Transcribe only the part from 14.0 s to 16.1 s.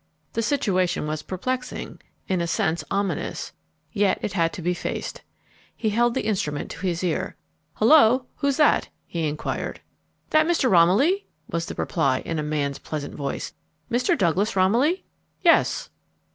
Douglas Romilly?" "Yes!"